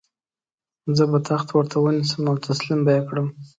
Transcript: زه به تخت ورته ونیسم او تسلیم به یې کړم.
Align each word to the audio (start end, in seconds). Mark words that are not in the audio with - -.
زه 0.97 1.03
به 1.11 1.19
تخت 1.29 1.47
ورته 1.51 1.77
ونیسم 1.79 2.21
او 2.31 2.35
تسلیم 2.47 2.79
به 2.85 2.91
یې 2.95 3.01
کړم. 3.09 3.27